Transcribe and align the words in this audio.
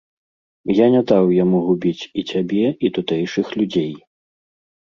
Я 0.77 0.87
не 0.95 1.01
даў 1.11 1.25
яму 1.43 1.59
губіць 1.67 2.07
і 2.21 2.25
цябе, 2.31 2.65
і 2.89 2.91
тутэйшых 2.97 3.55
людзей. 3.61 3.93